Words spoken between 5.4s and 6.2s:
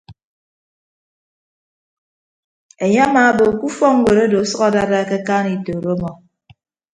itooro ọmọ.